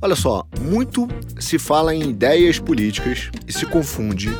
[0.00, 1.08] Olha só, muito
[1.40, 4.30] se fala em ideias políticas e se confunde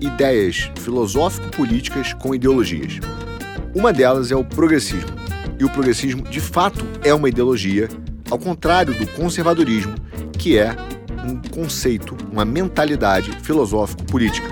[0.00, 2.98] ideias filosófico-políticas com ideologias.
[3.76, 5.08] Uma delas é o progressismo.
[5.56, 7.88] E o progressismo, de fato, é uma ideologia,
[8.28, 9.94] ao contrário do conservadorismo,
[10.36, 10.74] que é
[11.24, 14.48] um conceito, uma mentalidade filosófico-política.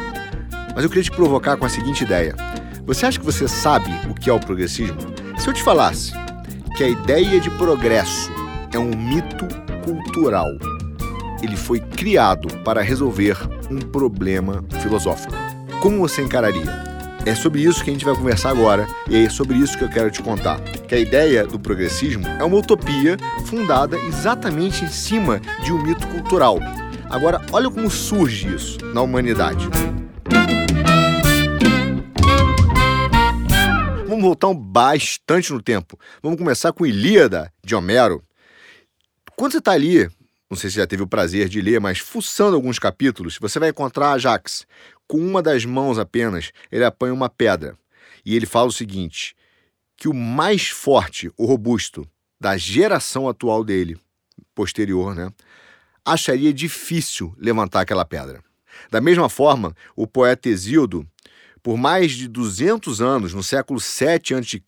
[0.72, 2.36] Mas eu queria te provocar com a seguinte ideia:
[2.84, 4.98] você acha que você sabe o que é o progressismo?
[5.38, 6.12] Se eu te falasse
[6.76, 8.30] que a ideia de progresso
[8.72, 10.48] é um mito cultural.
[11.40, 13.38] Ele foi criado para resolver
[13.70, 15.32] um problema filosófico.
[15.80, 16.84] Como você encararia?
[17.24, 19.88] É sobre isso que a gente vai conversar agora e é sobre isso que eu
[19.88, 20.60] quero te contar.
[20.60, 26.06] Que a ideia do progressismo é uma utopia fundada exatamente em cima de um mito
[26.08, 26.58] cultural.
[27.08, 29.68] Agora, olha como surge isso na humanidade.
[34.08, 35.98] Vamos voltar bastante no tempo.
[36.22, 38.22] Vamos começar com Ilíada, de Homero.
[39.36, 40.08] Quando você está ali,
[40.50, 43.68] não sei se já teve o prazer de ler, mas fuçando alguns capítulos, você vai
[43.68, 44.66] encontrar Ajax.
[45.06, 47.76] Com uma das mãos apenas, ele apanha uma pedra.
[48.24, 49.36] E ele fala o seguinte:
[49.94, 52.08] que o mais forte, o robusto,
[52.40, 54.00] da geração atual dele,
[54.54, 55.30] posterior, né,
[56.02, 58.42] acharia difícil levantar aquela pedra.
[58.90, 61.06] Da mesma forma, o poeta Exíodo
[61.66, 64.62] por mais de 200 anos, no século 7 a.C.,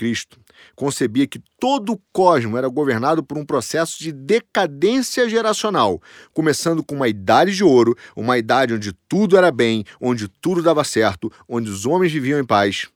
[0.74, 6.00] concebia que todo o cosmo era governado por um processo de decadência geracional,
[6.32, 10.84] começando com uma idade de ouro, uma idade onde tudo era bem, onde tudo dava
[10.84, 12.86] certo, onde os homens viviam em paz,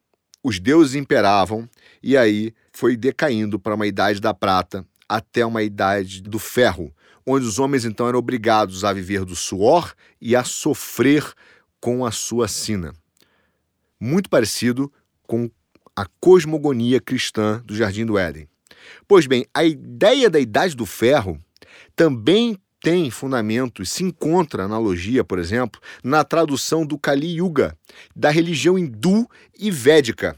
[0.43, 1.69] os deuses imperavam,
[2.03, 6.93] e aí foi decaindo para uma idade da prata até uma idade do ferro,
[7.27, 11.33] onde os homens então eram obrigados a viver do suor e a sofrer
[11.81, 12.93] com a sua sina.
[14.01, 14.93] Muito parecido
[15.27, 15.51] com
[15.97, 18.49] a cosmogonia cristã do Jardim do Éden.
[19.07, 21.39] Pois bem, a ideia da Idade do Ferro
[21.95, 27.77] também tem fundamento e se encontra analogia, por exemplo, na tradução do Kali Yuga,
[28.15, 30.37] da religião hindu e védica.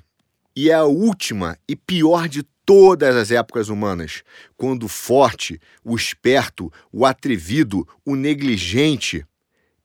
[0.54, 4.22] E é a última e pior de todas as épocas humanas,
[4.56, 9.26] quando o forte, o esperto, o atrevido, o negligente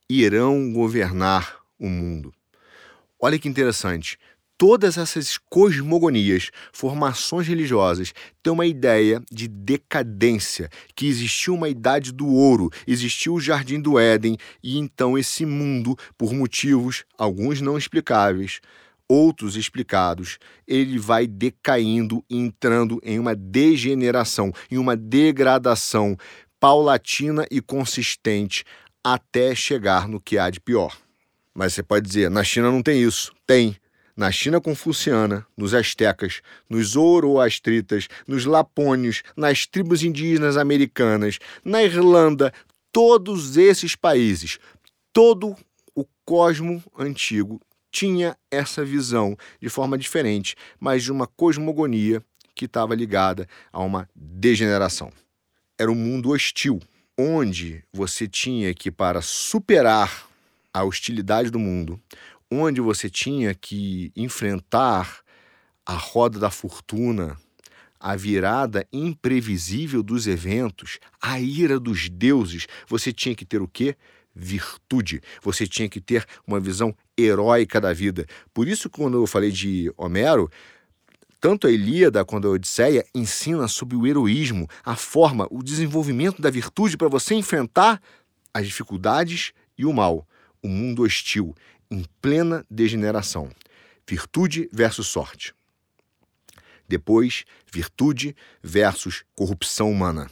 [0.08, 2.32] irão governar o mundo.
[3.18, 4.18] Olha que interessante.
[4.60, 8.12] Todas essas cosmogonias, formações religiosas,
[8.42, 13.98] têm uma ideia de decadência, que existiu uma idade do ouro, existiu o jardim do
[13.98, 18.60] Éden, e então esse mundo, por motivos, alguns não explicáveis,
[19.08, 20.38] outros explicados,
[20.68, 26.18] ele vai decaindo, entrando em uma degeneração, em uma degradação
[26.60, 28.62] paulatina e consistente
[29.02, 30.98] até chegar no que há de pior.
[31.54, 33.32] Mas você pode dizer, na China não tem isso.
[33.46, 33.74] Tem.
[34.20, 42.52] Na China confuciana, nos astecas, nos zoroastritas, nos lapônios, nas tribos indígenas americanas, na Irlanda,
[42.92, 44.58] todos esses países,
[45.10, 45.56] todo
[45.94, 52.22] o cosmo antigo tinha essa visão de forma diferente, mas de uma cosmogonia
[52.54, 55.10] que estava ligada a uma degeneração.
[55.78, 56.78] Era um mundo hostil,
[57.16, 60.28] onde você tinha que, para superar
[60.74, 61.98] a hostilidade do mundo,
[62.50, 65.20] onde você tinha que enfrentar
[65.86, 67.38] a roda da fortuna,
[67.98, 73.94] a virada imprevisível dos eventos, a ira dos deuses, você tinha que ter o quê?
[74.34, 75.20] Virtude.
[75.42, 78.26] Você tinha que ter uma visão heróica da vida.
[78.54, 80.50] Por isso, quando eu falei de Homero,
[81.40, 86.50] tanto a Ilíada quanto a Odisseia ensina sobre o heroísmo, a forma, o desenvolvimento da
[86.50, 88.00] virtude para você enfrentar
[88.52, 90.26] as dificuldades e o mal
[90.62, 91.54] o mundo hostil,
[91.90, 93.50] em plena degeneração.
[94.08, 95.54] Virtude versus sorte.
[96.88, 100.30] Depois, virtude versus corrupção humana.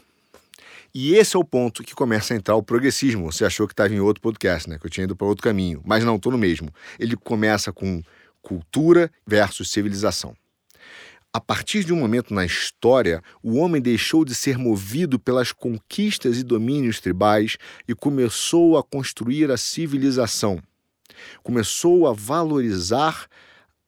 [0.94, 3.30] E esse é o ponto que começa a entrar o progressismo.
[3.30, 4.78] Você achou que estava em outro podcast, né?
[4.78, 5.82] Que eu tinha ido para outro caminho.
[5.84, 6.72] Mas não, estou no mesmo.
[6.98, 8.02] Ele começa com
[8.42, 10.34] cultura versus civilização.
[11.32, 16.38] A partir de um momento na história, o homem deixou de ser movido pelas conquistas
[16.38, 20.60] e domínios tribais e começou a construir a civilização.
[21.42, 23.28] Começou a valorizar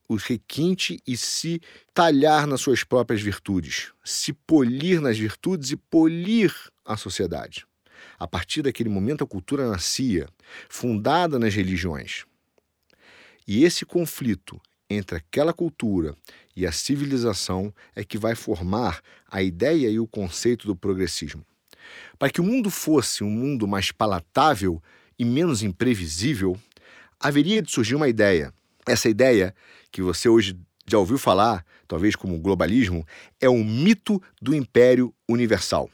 [0.07, 1.61] o requinte e se
[1.93, 7.65] talhar nas suas próprias virtudes, se polir nas virtudes e polir a sociedade.
[8.19, 10.27] A partir daquele momento, a cultura nascia,
[10.67, 12.25] fundada nas religiões.
[13.47, 16.15] E esse conflito entre aquela cultura
[16.55, 21.45] e a civilização é que vai formar a ideia e o conceito do progressismo.
[22.19, 24.81] Para que o mundo fosse um mundo mais palatável
[25.17, 26.59] e menos imprevisível,
[27.21, 28.53] haveria de surgir uma ideia.
[28.87, 29.53] Essa ideia,
[29.91, 30.57] que você hoje
[30.87, 33.05] já ouviu falar, talvez como globalismo,
[33.39, 35.89] é o mito do império universal.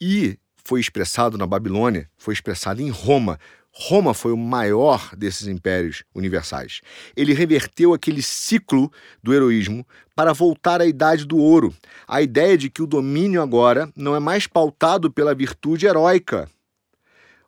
[0.00, 3.38] E foi expressado na Babilônia, foi expressado em Roma.
[3.70, 6.80] Roma foi o maior desses impérios universais.
[7.16, 8.90] Ele reverteu aquele ciclo
[9.22, 11.74] do heroísmo para voltar à idade do ouro.
[12.06, 16.48] A ideia de que o domínio agora não é mais pautado pela virtude heróica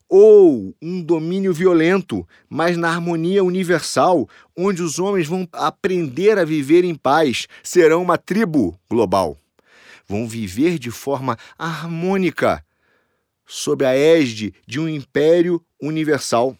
[0.08, 6.84] ou um domínio violento, mas na harmonia universal, onde os homens vão aprender a viver
[6.84, 9.36] em paz, serão uma tribo global.
[10.06, 12.64] Vão viver de forma harmônica
[13.46, 16.56] sob a égide de um império universal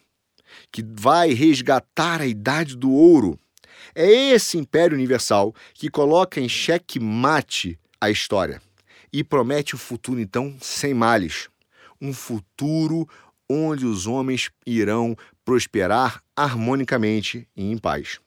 [0.71, 3.39] que vai resgatar a idade do ouro.
[3.95, 8.61] É esse império universal que coloca em xeque mate a história
[9.13, 11.49] e promete o futuro, então, sem males.
[12.01, 13.09] Um futuro
[13.49, 18.19] onde os homens irão prosperar harmonicamente e em paz.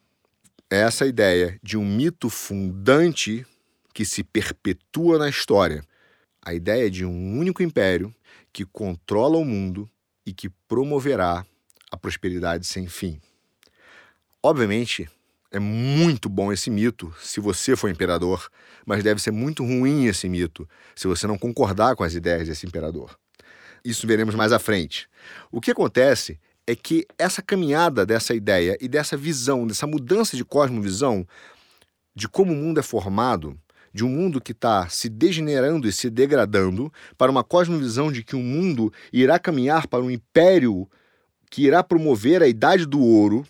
[0.70, 3.46] Essa ideia de um mito fundante
[3.94, 5.84] que se perpetua na história,
[6.42, 8.14] a ideia de um único império
[8.54, 9.90] que controla o mundo
[10.26, 11.46] e que promoverá
[11.92, 13.20] a prosperidade sem fim.
[14.42, 15.10] Obviamente,
[15.52, 18.50] é muito bom esse mito se você for imperador,
[18.86, 22.66] mas deve ser muito ruim esse mito se você não concordar com as ideias desse
[22.66, 23.18] imperador.
[23.84, 25.08] Isso veremos mais à frente.
[25.52, 30.46] O que acontece é que essa caminhada dessa ideia e dessa visão, dessa mudança de
[30.46, 31.26] cosmovisão,
[32.14, 33.58] de como o mundo é formado,
[33.94, 38.36] de um mundo que está se degenerando e se degradando, para uma cosmovisão de que
[38.36, 40.88] o mundo irá caminhar para um império
[41.50, 43.46] que irá promover a idade do ouro,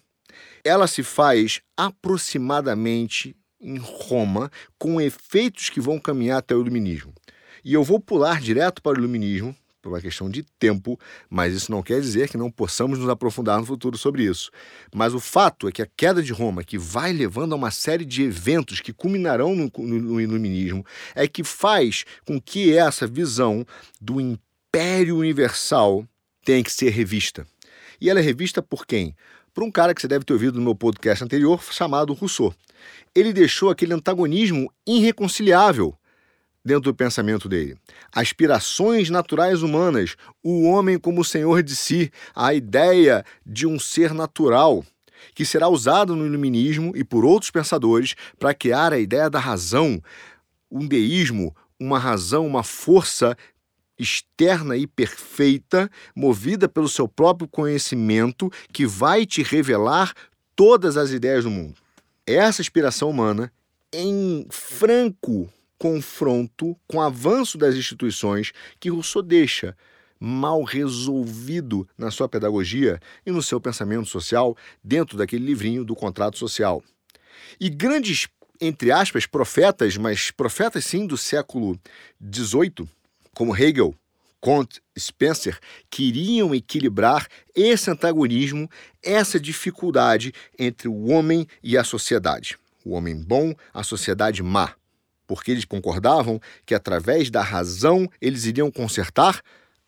[0.63, 7.13] ela se faz aproximadamente em Roma, com efeitos que vão caminhar até o iluminismo.
[7.63, 10.99] E eu vou pular direto para o iluminismo, por uma questão de tempo,
[11.29, 14.51] mas isso não quer dizer que não possamos nos aprofundar no futuro sobre isso.
[14.93, 18.05] Mas o fato é que a queda de Roma, que vai levando a uma série
[18.05, 20.85] de eventos que culminarão no, no, no iluminismo,
[21.15, 23.65] é que faz com que essa visão
[23.99, 26.05] do império universal
[26.43, 27.47] tenha que ser revista.
[28.01, 29.15] E ela é revista por quem?
[29.53, 32.53] Por um cara que você deve ter ouvido no meu podcast anterior, chamado Rousseau.
[33.13, 35.98] Ele deixou aquele antagonismo irreconciliável
[36.63, 37.77] dentro do pensamento dele.
[38.11, 44.83] Aspirações naturais humanas, o homem como senhor de si, a ideia de um ser natural,
[45.33, 50.01] que será usado no iluminismo e por outros pensadores para criar a ideia da razão,
[50.71, 53.35] um deísmo, uma razão, uma força
[53.97, 60.13] externa e perfeita, movida pelo seu próprio conhecimento, que vai te revelar
[60.55, 61.75] todas as ideias do mundo.
[62.25, 63.51] Essa inspiração humana,
[63.91, 69.75] em franco confronto com o avanço das instituições que Rousseau deixa
[70.19, 76.37] mal resolvido na sua pedagogia e no seu pensamento social dentro daquele livrinho do contrato
[76.37, 76.83] social.
[77.57, 78.27] E grandes,
[78.59, 81.79] entre aspas, profetas, mas profetas sim do século
[82.21, 82.85] XVIII,
[83.33, 83.95] como Hegel,
[84.41, 85.57] Comte, Spencer,
[85.89, 88.69] queriam equilibrar esse antagonismo,
[89.01, 92.57] essa dificuldade entre o homem e a sociedade.
[92.85, 94.75] O homem bom, a sociedade má
[95.29, 99.43] porque eles concordavam que através da razão eles iriam consertar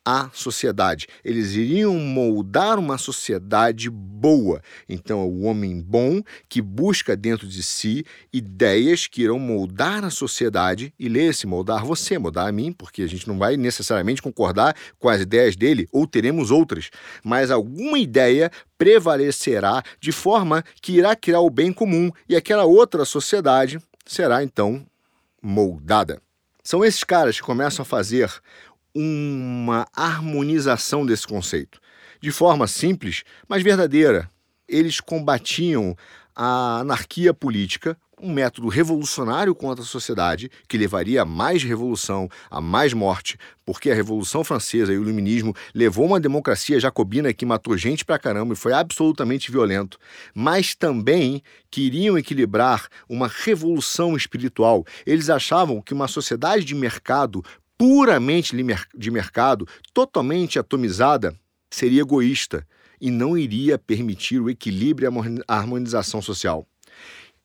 [0.05, 1.07] a sociedade.
[1.23, 4.61] Eles iriam moldar uma sociedade boa.
[4.87, 10.09] Então, é o homem bom que busca dentro de si ideias que irão moldar a
[10.09, 14.75] sociedade e lê-se moldar você, moldar a mim, porque a gente não vai necessariamente concordar
[14.99, 16.89] com as ideias dele ou teremos outras,
[17.23, 23.05] mas alguma ideia prevalecerá de forma que irá criar o bem comum e aquela outra
[23.05, 24.85] sociedade será então
[25.41, 26.21] moldada.
[26.63, 28.31] São esses caras que começam a fazer
[28.93, 31.79] uma harmonização desse conceito.
[32.19, 34.29] De forma simples, mas verdadeira.
[34.67, 35.95] Eles combatiam
[36.35, 42.61] a anarquia política um método revolucionário contra a sociedade que levaria a mais revolução, a
[42.61, 47.75] mais morte, porque a Revolução Francesa e o Iluminismo levou uma democracia jacobina que matou
[47.77, 49.97] gente pra caramba e foi absolutamente violento,
[50.33, 54.85] mas também queriam equilibrar uma revolução espiritual.
[55.05, 57.43] Eles achavam que uma sociedade de mercado
[57.77, 58.55] puramente
[58.95, 61.35] de mercado, totalmente atomizada,
[61.71, 62.67] seria egoísta
[62.99, 66.67] e não iria permitir o equilíbrio e a harmonização social.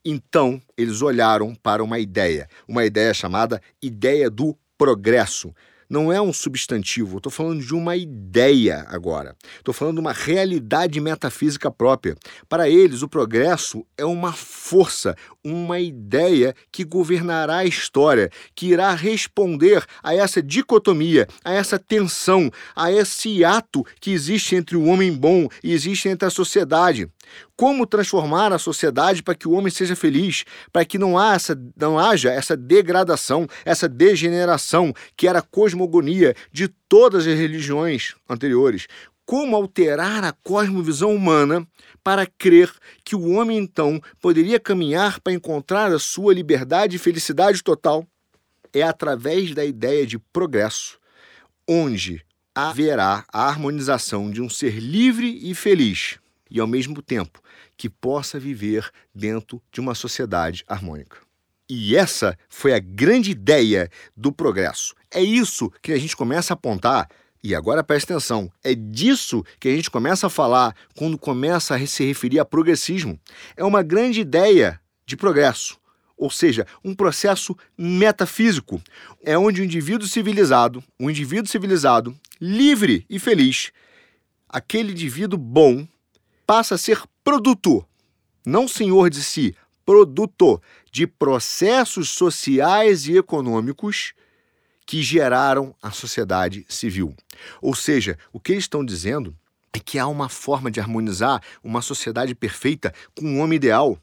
[0.09, 5.53] Então, eles olharam para uma ideia, uma ideia chamada ideia do progresso.
[5.91, 9.35] Não é um substantivo, estou falando de uma ideia agora.
[9.57, 12.15] Estou falando de uma realidade metafísica própria.
[12.49, 18.95] Para eles, o progresso é uma força, uma ideia que governará a história, que irá
[18.95, 25.13] responder a essa dicotomia, a essa tensão, a esse ato que existe entre o homem
[25.13, 27.09] bom e existe entre a sociedade.
[27.57, 31.59] Como transformar a sociedade para que o homem seja feliz, para que não, há essa,
[31.77, 38.87] não haja essa degradação, essa degeneração, que era a cosmogonia de todas as religiões anteriores.
[39.25, 41.67] Como alterar a cosmovisão humana
[42.05, 42.73] para crer
[43.05, 48.07] que o homem então poderia caminhar para encontrar a sua liberdade e felicidade total?
[48.73, 50.99] É através da ideia de progresso,
[51.67, 56.19] onde haverá a harmonização de um ser livre e feliz
[56.51, 57.41] e, ao mesmo tempo,
[57.77, 61.19] que possa viver dentro de uma sociedade harmônica.
[61.69, 64.95] E essa foi a grande ideia do progresso.
[65.11, 67.09] É isso que a gente começa a apontar.
[67.43, 71.87] E agora preste atenção, é disso que a gente começa a falar quando começa a
[71.87, 73.21] se referir a progressismo.
[73.57, 75.79] É uma grande ideia de progresso,
[76.17, 78.83] ou seja, um processo metafísico.
[79.23, 83.71] É onde o indivíduo civilizado, o indivíduo civilizado, livre e feliz,
[84.49, 85.87] aquele indivíduo bom,
[86.47, 87.87] passa a ser produtor,
[88.45, 90.61] não senhor de si, produtor
[90.91, 94.13] de processos sociais e econômicos
[94.87, 97.15] que geraram a sociedade civil.
[97.61, 99.37] Ou seja, o que eles estão dizendo
[99.73, 103.99] é que há uma forma de harmonizar uma sociedade perfeita com um homem ideal.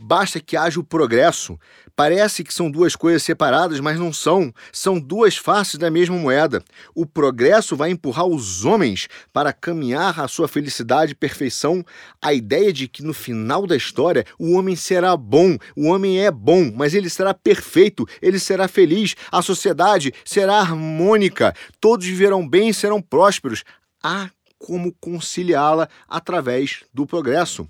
[0.00, 1.58] Basta que haja o progresso.
[1.94, 4.52] Parece que são duas coisas separadas, mas não são.
[4.70, 6.62] São duas faces da mesma moeda.
[6.94, 11.82] O progresso vai empurrar os homens para caminhar à sua felicidade e perfeição.
[12.20, 16.30] A ideia de que no final da história o homem será bom, o homem é
[16.30, 22.68] bom, mas ele será perfeito, ele será feliz, a sociedade será harmônica, todos viverão bem
[22.68, 23.64] e serão prósperos.
[24.02, 27.66] Há como conciliá-la através do progresso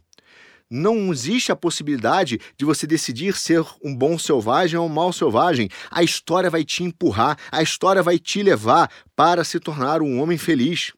[0.70, 5.68] não existe a possibilidade de você decidir ser um bom selvagem ou um mau selvagem.
[5.90, 10.38] A história vai te empurrar, a história vai te levar para se tornar um homem
[10.38, 10.92] feliz.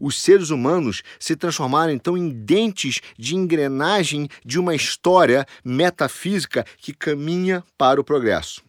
[0.00, 6.92] Os seres humanos se transformaram então em dentes de engrenagem de uma história metafísica que
[6.92, 8.62] caminha para o progresso.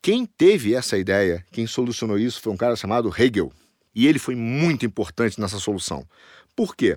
[0.00, 3.52] Quem teve essa ideia, quem solucionou isso, foi um cara chamado Hegel.
[3.94, 6.06] E ele foi muito importante nessa solução.
[6.54, 6.96] Por quê?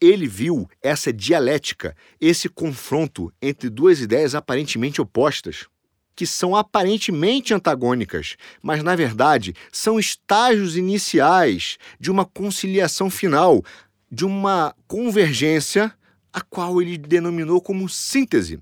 [0.00, 5.66] Ele viu essa dialética, esse confronto entre duas ideias aparentemente opostas,
[6.14, 13.62] que são aparentemente antagônicas, mas na verdade são estágios iniciais de uma conciliação final,
[14.10, 15.92] de uma convergência,
[16.32, 18.60] a qual ele denominou como síntese.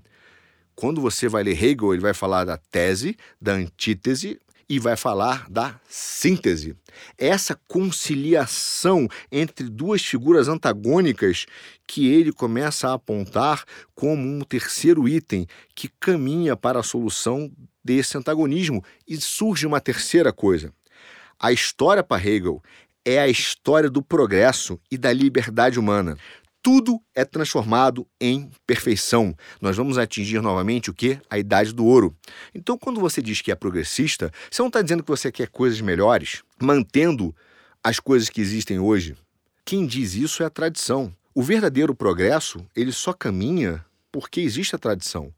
[0.75, 5.49] Quando você vai ler Hegel, ele vai falar da tese, da antítese e vai falar
[5.49, 6.75] da síntese.
[7.17, 11.45] Essa conciliação entre duas figuras antagônicas
[11.87, 15.45] que ele começa a apontar como um terceiro item
[15.75, 17.51] que caminha para a solução
[17.83, 18.83] desse antagonismo.
[19.07, 20.73] E surge uma terceira coisa.
[21.39, 22.61] A história para Hegel
[23.03, 26.17] é a história do progresso e da liberdade humana
[26.65, 29.37] tudo é transformado em perfeição.
[29.61, 31.19] Nós vamos atingir novamente o que?
[31.29, 32.17] A idade do ouro.
[32.55, 35.79] Então, quando você diz que é progressista, você não está dizendo que você quer coisas
[35.79, 37.35] melhores, mantendo
[37.83, 39.15] as coisas que existem hoje.
[39.63, 41.15] Quem diz isso é a tradição.
[41.35, 45.31] O verdadeiro progresso, ele só caminha porque existe a tradição.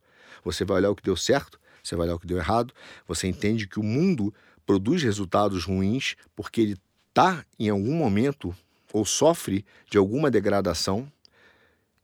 [0.46, 2.74] Você vai olhar o que deu certo, você vai olhar o que deu errado,
[3.06, 4.34] você entende que o mundo
[4.66, 6.78] produz resultados ruins porque ele
[7.10, 8.56] está em algum momento
[8.94, 11.12] ou sofre de alguma degradação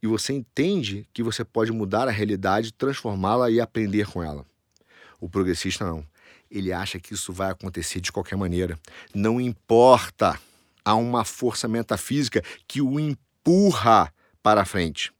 [0.03, 4.45] e você entende que você pode mudar a realidade, transformá-la e aprender com ela.
[5.17, 6.05] O progressista não.
[6.51, 8.77] Ele acha que isso vai acontecer de qualquer maneira.
[9.15, 10.38] Não importa.
[10.83, 15.13] Há uma força metafísica que o empurra para frente.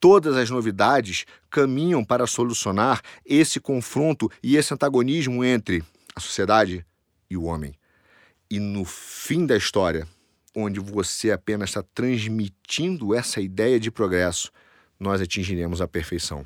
[0.00, 5.84] Todas as novidades caminham para solucionar esse confronto e esse antagonismo entre
[6.16, 6.86] a sociedade
[7.28, 7.74] e o homem.
[8.50, 10.08] E no fim da história,
[10.54, 14.50] onde você apenas está transmitindo essa ideia de progresso,
[14.98, 16.44] nós atingiremos a perfeição.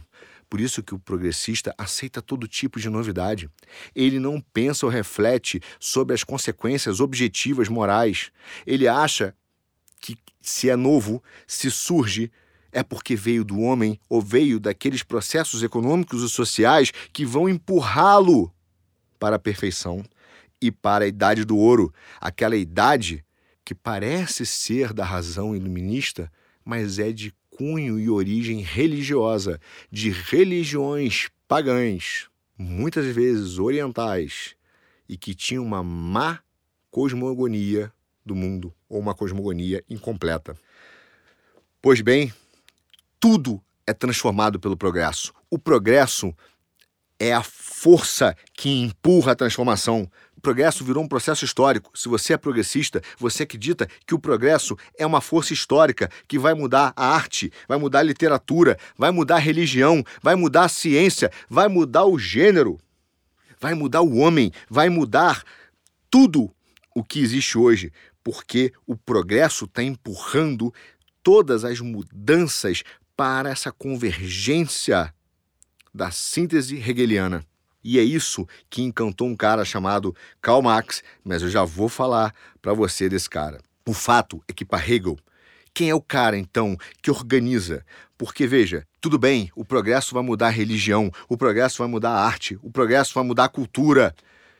[0.48, 3.50] Por isso que o progressista aceita todo tipo de novidade.
[3.94, 8.30] Ele não pensa ou reflete sobre as consequências objetivas morais.
[8.64, 9.34] Ele acha
[10.00, 12.30] que se é novo, se surge,
[12.70, 18.52] é porque veio do homem ou veio daqueles processos econômicos e sociais que vão empurrá-lo
[19.18, 20.04] para a perfeição
[20.60, 23.25] e para a idade do ouro, aquela idade
[23.66, 26.30] que parece ser da razão iluminista,
[26.64, 34.54] mas é de cunho e origem religiosa, de religiões pagãs, muitas vezes orientais,
[35.08, 36.38] e que tinham uma má
[36.92, 37.92] cosmogonia
[38.24, 40.56] do mundo, ou uma cosmogonia incompleta.
[41.82, 42.32] Pois bem,
[43.18, 45.34] tudo é transformado pelo progresso.
[45.50, 46.32] O progresso
[47.18, 50.08] é a força que empurra a transformação
[50.46, 51.90] progresso virou um processo histórico.
[51.92, 56.54] Se você é progressista, você acredita que o progresso é uma força histórica que vai
[56.54, 61.32] mudar a arte, vai mudar a literatura, vai mudar a religião, vai mudar a ciência,
[61.50, 62.78] vai mudar o gênero,
[63.60, 65.42] vai mudar o homem, vai mudar
[66.08, 66.48] tudo
[66.94, 70.72] o que existe hoje, porque o progresso está empurrando
[71.24, 72.84] todas as mudanças
[73.16, 75.12] para essa convergência
[75.92, 77.44] da síntese hegeliana.
[77.86, 80.12] E é isso que encantou um cara chamado
[80.42, 83.60] Karl Marx, mas eu já vou falar para você desse cara.
[83.86, 85.16] O fato é que para Hegel,
[85.72, 87.86] quem é o cara então que organiza?
[88.18, 92.26] Porque veja, tudo bem, o progresso vai mudar a religião, o progresso vai mudar a
[92.26, 94.12] arte, o progresso vai mudar a cultura,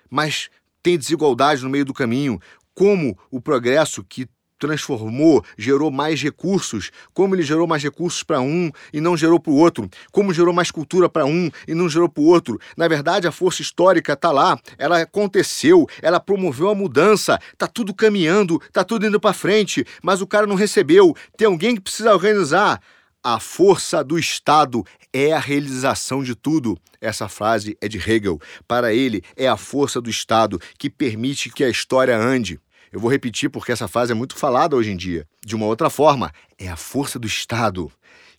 [0.09, 0.49] mas
[0.81, 2.41] tem desigualdade no meio do caminho.
[2.77, 8.71] Como o progresso que transformou, gerou mais recursos, como ele gerou mais recursos para um
[8.93, 12.09] e não gerou para o outro, como gerou mais cultura para um e não gerou
[12.09, 12.59] para o outro.
[12.77, 17.95] Na verdade, a força histórica está lá, ela aconteceu, ela promoveu a mudança, está tudo
[17.95, 21.15] caminhando, está tudo indo para frente, mas o cara não recebeu.
[21.37, 22.81] Tem alguém que precisa organizar.
[23.23, 26.79] A força do Estado é a realização de tudo.
[27.01, 28.39] Essa frase é de Hegel.
[28.69, 32.61] Para ele, é a força do Estado que permite que a história ande.
[32.93, 35.27] Eu vou repetir porque essa frase é muito falada hoje em dia.
[35.45, 37.91] De uma outra forma, é a força do Estado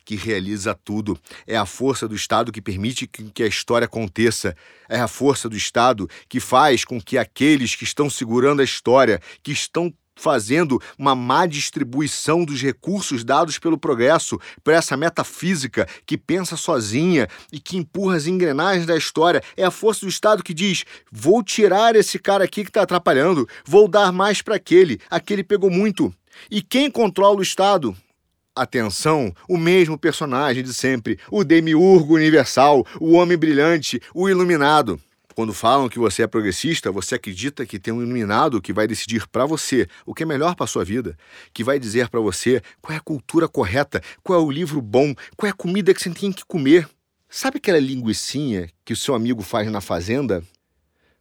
[0.08, 1.20] que realiza tudo.
[1.46, 4.56] É a força do Estado que permite que a história aconteça.
[4.88, 9.20] É a força do Estado que faz com que aqueles que estão segurando a história,
[9.44, 16.18] que estão fazendo uma má distribuição dos recursos dados pelo progresso, por essa metafísica que
[16.18, 19.42] pensa sozinha e que empurra as engrenagens da história.
[19.56, 23.48] É a força do Estado que diz: vou tirar esse cara aqui que está atrapalhando,
[23.66, 26.14] vou dar mais para aquele, aquele pegou muito.
[26.52, 27.96] E quem controla o Estado?
[28.56, 35.00] Atenção, o mesmo personagem de sempre, o demiurgo universal, o homem brilhante, o iluminado.
[35.38, 39.28] Quando falam que você é progressista, você acredita que tem um iluminado que vai decidir
[39.28, 41.16] para você o que é melhor para sua vida,
[41.54, 45.14] que vai dizer para você qual é a cultura correta, qual é o livro bom,
[45.36, 46.90] qual é a comida que você tem que comer.
[47.30, 50.42] Sabe aquela linguiçinha que o seu amigo faz na fazenda?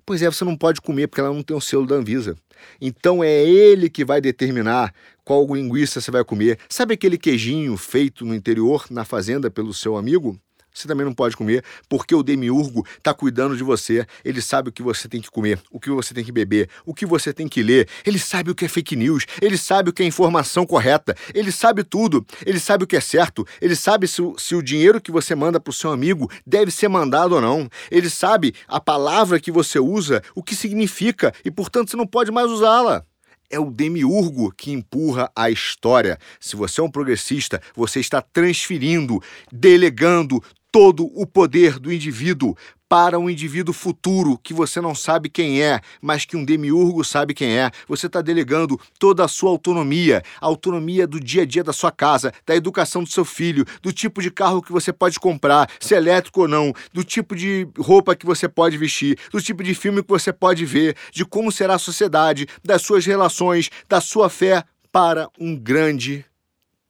[0.07, 2.39] Pois é, você não pode comer porque ela não tem o selo da Anvisa.
[2.81, 4.95] Então é ele que vai determinar
[5.27, 6.59] qual linguiça você vai comer.
[6.71, 10.41] Sabe aquele queijinho feito no interior, na fazenda, pelo seu amigo?
[10.77, 14.07] Você também não pode comer, porque o demiurgo está cuidando de você.
[14.25, 16.93] Ele sabe o que você tem que comer, o que você tem que beber, o
[16.93, 17.89] que você tem que ler.
[18.05, 21.51] Ele sabe o que é fake news, ele sabe o que é informação correta, ele
[21.51, 25.11] sabe tudo, ele sabe o que é certo, ele sabe se, se o dinheiro que
[25.11, 27.69] você manda para o seu amigo deve ser mandado ou não.
[27.91, 32.31] Ele sabe a palavra que você usa, o que significa, e portanto você não pode
[32.31, 33.05] mais usá-la
[33.51, 36.19] é o demiurgo que empurra a história.
[36.41, 40.43] Se você é um progressista, você está transferindo, delegando
[40.77, 42.55] todo o poder do indivíduo
[42.87, 47.33] para um indivíduo futuro que você não sabe quem é, mas que um demiurgo sabe
[47.33, 47.71] quem é.
[47.89, 51.91] Você está delegando toda a sua autonomia, a autonomia do dia a dia da sua
[51.91, 55.95] casa, da educação do seu filho, do tipo de carro que você pode comprar, se
[55.95, 59.75] é elétrico ou não, do tipo de roupa que você pode vestir, do tipo de
[59.75, 64.29] filme que você pode ver, de como será a sociedade, das suas relações, da sua
[64.29, 64.63] fé
[64.93, 66.23] para um grande,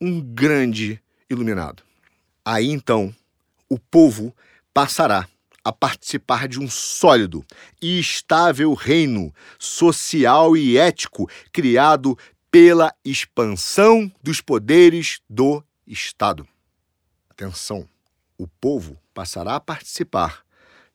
[0.01, 1.85] um grande iluminado.
[2.45, 3.15] Aí então
[3.69, 4.35] o povo
[4.73, 5.29] passará
[5.65, 7.45] a participar de um sólido
[7.83, 12.17] e estável reino social e ético criado
[12.51, 16.47] pela expansão dos poderes do Estado.
[17.29, 17.89] Atenção!
[18.39, 20.45] O povo passará a participar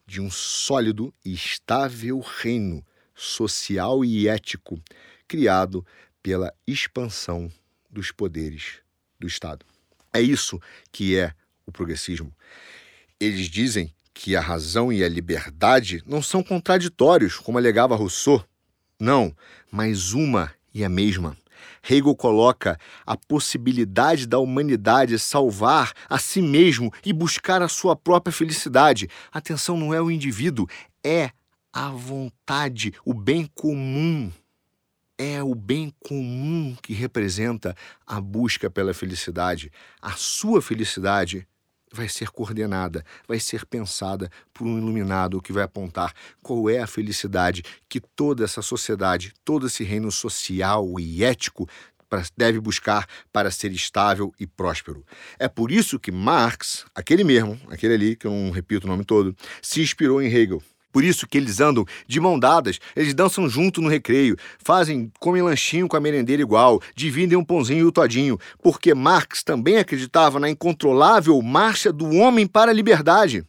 [0.06, 4.82] de um sólido e estável reino social e ético
[5.28, 5.86] criado
[6.24, 7.52] pela expansão
[7.90, 8.80] dos poderes
[9.20, 9.66] do Estado.
[10.14, 10.60] É isso
[10.92, 11.34] que é
[11.72, 12.32] o progressismo.
[13.20, 18.44] Eles dizem que a razão e a liberdade não são contraditórios, como alegava Rousseau.
[19.00, 19.36] Não,
[19.72, 21.36] mas uma e a mesma.
[21.88, 28.32] Hegel coloca a possibilidade da humanidade salvar a si mesmo e buscar a sua própria
[28.32, 29.10] felicidade.
[29.32, 30.68] Atenção, não é o indivíduo,
[31.04, 31.32] é
[31.74, 34.32] a vontade, o bem comum.
[35.18, 37.76] É o bem comum que representa
[38.08, 39.72] a busca pela felicidade.
[40.02, 41.48] A sua felicidade
[41.92, 46.88] vai ser coordenada, vai ser pensada por um iluminado que vai apontar qual é a
[46.88, 51.68] felicidade que toda essa sociedade, todo esse reino social e ético
[52.36, 55.06] deve buscar para ser estável e próspero.
[55.40, 59.06] É por isso que Marx, aquele mesmo, aquele ali, que eu não repito o nome
[59.06, 60.62] todo, se inspirou em Hegel.
[60.92, 65.42] Por isso que eles andam de mão dadas, eles dançam junto no recreio, fazem, comem
[65.42, 70.40] lanchinho com a merendeira igual, dividem um pãozinho e o todinho, porque Marx também acreditava
[70.40, 73.44] na incontrolável marcha do homem para a liberdade.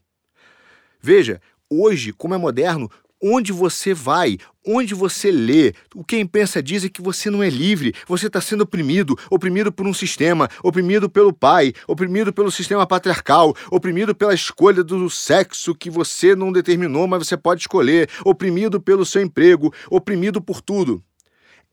[1.01, 2.91] Veja, hoje, como é moderno,
[3.23, 7.43] onde você vai, onde você lê, o que a imprensa diz é que você não
[7.43, 12.51] é livre, você está sendo oprimido, oprimido por um sistema, oprimido pelo pai, oprimido pelo
[12.51, 18.09] sistema patriarcal, oprimido pela escolha do sexo que você não determinou, mas você pode escolher,
[18.25, 21.03] oprimido pelo seu emprego, oprimido por tudo.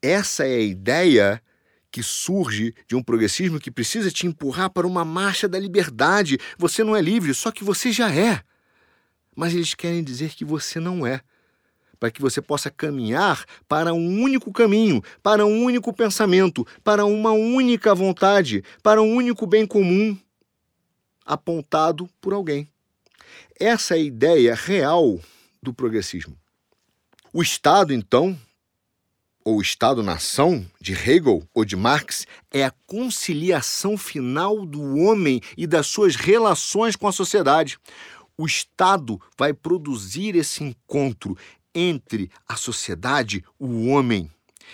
[0.01, 1.41] Essa é a ideia
[1.91, 6.37] que surge de um progressismo que precisa te empurrar para uma marcha da liberdade.
[6.57, 8.41] Você não é livre, só que você já é.
[9.35, 11.21] Mas eles querem dizer que você não é
[11.99, 17.31] para que você possa caminhar para um único caminho, para um único pensamento, para uma
[17.31, 20.17] única vontade, para um único bem comum
[21.25, 22.67] apontado por alguém.
[23.59, 25.19] Essa é a ideia real
[25.61, 26.35] do progressismo.
[27.31, 28.39] O Estado, então,
[29.43, 35.87] ou Estado-nação de Hegel ou de Marx é a conciliação final do homem e das
[35.87, 37.77] suas relações com a sociedade.
[38.37, 41.37] O Estado vai produzir esse encontro,
[41.73, 44.29] entre a sociedade, o homem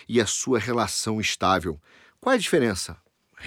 [0.07, 1.79] e a sua relação estável.
[2.19, 2.97] Qual é a diferença?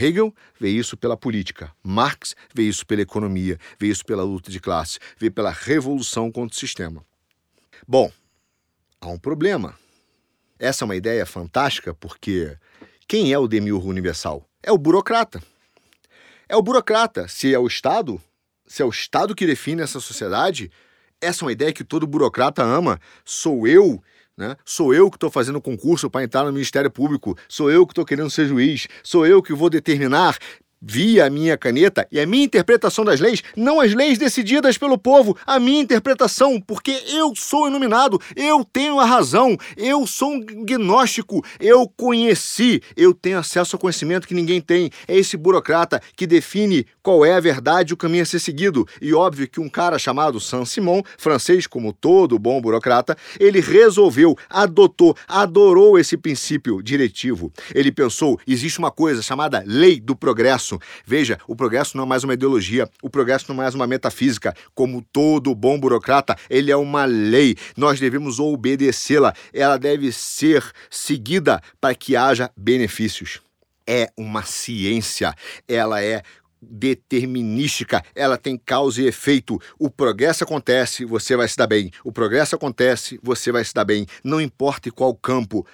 [0.00, 4.60] Hegel vê isso pela política, Marx vê isso pela economia, vê isso pela luta de
[4.60, 7.04] classe, vê pela revolução contra o sistema.
[7.86, 8.12] Bom,
[9.00, 9.78] há um problema.
[10.58, 12.56] Essa é uma ideia fantástica porque
[13.06, 14.48] quem é o demiurgo universal?
[14.62, 15.42] É o burocrata.
[16.48, 17.28] É o burocrata.
[17.28, 18.20] Se é o Estado,
[18.66, 20.70] se é o Estado que define essa sociedade,
[21.20, 22.98] essa é uma ideia que todo burocrata ama.
[23.24, 24.02] Sou eu,
[24.36, 24.56] né?
[24.64, 27.36] Sou eu que estou fazendo concurso para entrar no Ministério Público.
[27.48, 28.86] Sou eu que estou querendo ser juiz.
[29.02, 30.38] Sou eu que vou determinar
[30.80, 34.98] via a minha caneta e a minha interpretação das leis, não as leis decididas pelo
[34.98, 40.40] povo, a minha interpretação, porque eu sou iluminado, eu tenho a razão, eu sou um
[40.40, 44.90] gnóstico, eu conheci, eu tenho acesso ao conhecimento que ninguém tem.
[45.06, 48.86] É esse burocrata que define qual é a verdade e o caminho a ser seguido.
[49.00, 55.16] E óbvio que um cara chamado Saint-Simon, francês como todo bom burocrata, ele resolveu, adotou,
[55.26, 57.52] adorou esse princípio diretivo.
[57.74, 60.78] Ele pensou, existe uma coisa chamada lei do progresso progresso.
[61.06, 64.54] Veja, o progresso não é mais uma ideologia, o progresso não é mais uma metafísica.
[64.74, 67.56] Como todo bom burocrata, ele é uma lei.
[67.76, 69.32] Nós devemos obedecê-la.
[69.52, 73.40] Ela deve ser seguida para que haja benefícios.
[73.86, 75.34] É uma ciência,
[75.66, 76.22] ela é
[76.60, 79.58] determinística, ela tem causa e efeito.
[79.78, 81.90] O progresso acontece, você vai se dar bem.
[82.04, 84.06] O progresso acontece, você vai se dar bem.
[84.22, 85.66] Não importa em qual campo.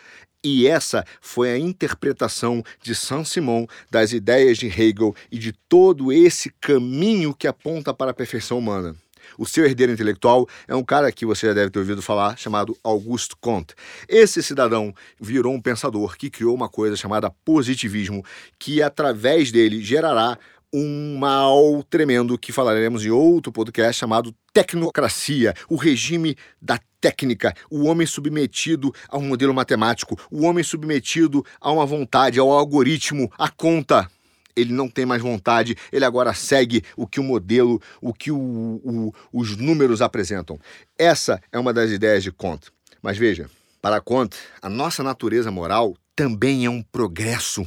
[0.44, 6.50] E essa foi a interpretação de Saint-Simon das ideias de Hegel e de todo esse
[6.60, 8.94] caminho que aponta para a perfeição humana.
[9.38, 12.76] O seu herdeiro intelectual é um cara que você já deve ter ouvido falar, chamado
[12.84, 13.74] Auguste Comte.
[14.06, 18.22] Esse cidadão virou um pensador que criou uma coisa chamada positivismo,
[18.58, 20.38] que através dele gerará
[20.76, 27.84] um mal tremendo que falaremos em outro podcast chamado Tecnocracia, o regime da técnica, o
[27.84, 33.48] homem submetido a um modelo matemático, o homem submetido a uma vontade, ao algoritmo, à
[33.48, 34.10] conta.
[34.56, 38.36] Ele não tem mais vontade, ele agora segue o que o modelo, o que o,
[38.36, 40.58] o, os números apresentam.
[40.98, 42.72] Essa é uma das ideias de Comte.
[43.00, 43.48] Mas veja,
[43.80, 47.64] para Comte, a nossa natureza moral também é um progresso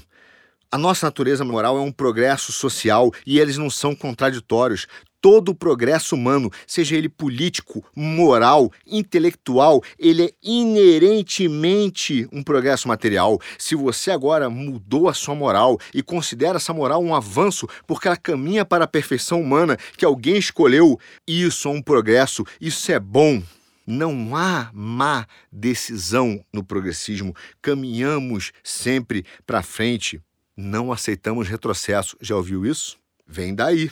[0.72, 4.86] a nossa natureza moral é um progresso social e eles não são contraditórios.
[5.20, 13.40] Todo o progresso humano, seja ele político, moral, intelectual, ele é inerentemente um progresso material.
[13.58, 18.18] Se você agora mudou a sua moral e considera essa moral um avanço porque ela
[18.18, 23.42] caminha para a perfeição humana que alguém escolheu, isso é um progresso, isso é bom.
[23.88, 27.34] Não há má decisão no progressismo.
[27.62, 30.22] Caminhamos sempre para frente.
[30.58, 32.18] Não aceitamos retrocesso.
[32.20, 32.98] Já ouviu isso?
[33.28, 33.92] Vem daí.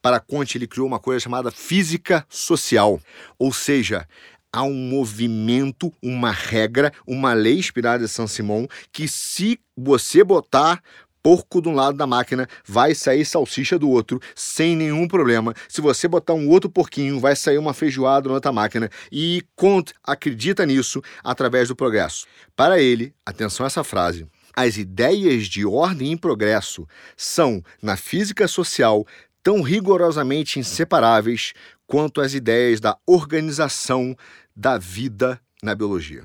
[0.00, 3.00] Para Conte, ele criou uma coisa chamada física social,
[3.38, 4.06] ou seja,
[4.52, 10.82] há um movimento, uma regra, uma lei inspirada em Saint-Simon que se você botar
[11.22, 15.54] porco de um lado da máquina, vai sair salsicha do outro, sem nenhum problema.
[15.68, 18.88] Se você botar um outro porquinho, vai sair uma feijoada na outra máquina.
[19.12, 22.26] E Comte acredita nisso através do progresso.
[22.56, 26.86] Para ele, atenção a essa frase, as ideias de ordem em progresso
[27.16, 29.06] são, na física social,
[29.42, 31.52] tão rigorosamente inseparáveis
[31.86, 34.16] quanto as ideias da organização
[34.54, 36.24] da vida na biologia.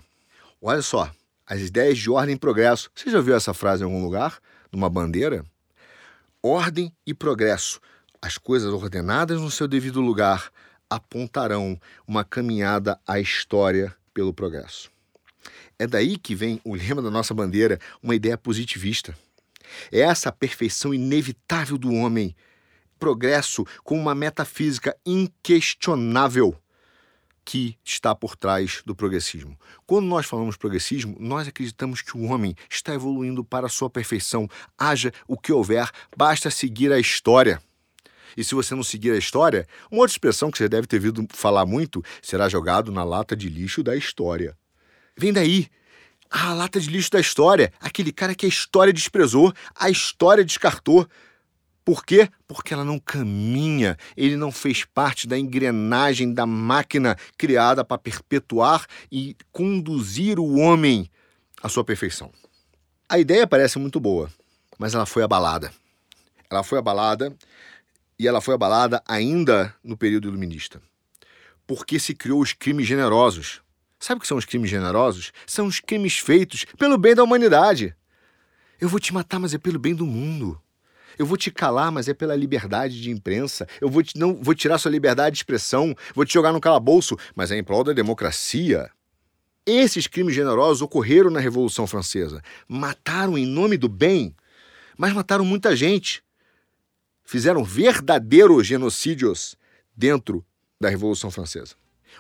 [0.62, 1.12] Olha só,
[1.46, 2.90] as ideias de ordem e progresso.
[2.94, 4.40] Você já viu essa frase em algum lugar?
[4.72, 5.46] Numa bandeira?
[6.42, 7.80] Ordem e progresso.
[8.22, 10.52] As coisas ordenadas no seu devido lugar
[10.90, 14.95] apontarão uma caminhada à história pelo progresso.
[15.78, 19.18] É daí que vem o lema da nossa bandeira, uma ideia positivista.
[19.92, 22.36] É essa perfeição inevitável do homem,
[22.98, 26.56] progresso com uma metafísica inquestionável.
[27.48, 29.56] que está por trás do progressismo.
[29.86, 34.50] Quando nós falamos progressismo, nós acreditamos que o homem está evoluindo para a sua perfeição.
[34.76, 37.62] Haja o que houver, basta seguir a história.
[38.36, 41.26] E se você não seguir a história, uma outra expressão que você deve ter ouvido
[41.30, 44.58] falar muito será jogado na lata de lixo da história.
[45.18, 45.68] Vem daí.
[46.30, 47.72] A lata de lixo da história.
[47.80, 51.08] Aquele cara que a história desprezou, a história descartou.
[51.86, 52.28] Por quê?
[52.48, 58.88] Porque ela não caminha, ele não fez parte da engrenagem da máquina criada para perpetuar
[59.12, 61.12] e conduzir o homem
[61.62, 62.32] à sua perfeição.
[63.08, 64.32] A ideia parece muito boa,
[64.80, 65.72] mas ela foi abalada.
[66.50, 67.36] Ela foi abalada
[68.18, 70.82] e ela foi abalada ainda no período iluminista.
[71.68, 73.62] Porque se criou os crimes generosos.
[74.00, 75.32] Sabe o que são os crimes generosos?
[75.46, 77.96] São os crimes feitos pelo bem da humanidade.
[78.80, 80.62] Eu vou te matar, mas é pelo bem do mundo.
[81.18, 83.68] Eu vou te calar, mas é pela liberdade de imprensa.
[83.80, 87.18] Eu vou te, não vou tirar sua liberdade de expressão, vou te jogar no calabouço,
[87.34, 88.90] mas é em prol da democracia.
[89.66, 92.42] Esses crimes generosos ocorreram na Revolução Francesa.
[92.68, 94.36] Mataram em nome do bem,
[94.98, 96.22] mas mataram muita gente.
[97.24, 99.56] Fizeram verdadeiros genocídios
[99.96, 100.46] dentro
[100.80, 101.76] da Revolução Francesa.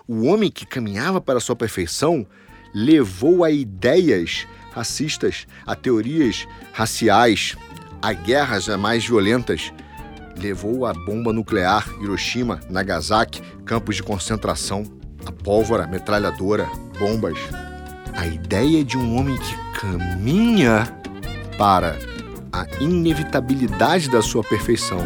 [0.07, 2.25] O homem que caminhava para sua perfeição
[2.73, 7.55] levou a ideias racistas, a teorias raciais,
[8.01, 9.71] a guerras mais violentas,
[10.37, 14.83] levou a bomba nuclear, Hiroshima, Nagasaki, campos de concentração,
[15.25, 17.37] a pólvora, metralhadora, bombas.
[18.15, 20.83] A ideia de um homem que caminha
[21.57, 21.97] para
[22.51, 24.99] a inevitabilidade da sua perfeição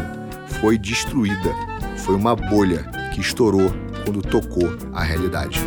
[0.60, 1.54] foi destruída.
[1.98, 2.82] Foi uma bolha
[3.14, 3.72] que estourou
[4.10, 5.60] quando tocou a realidade.